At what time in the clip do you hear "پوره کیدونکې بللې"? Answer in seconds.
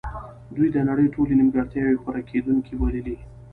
2.03-3.15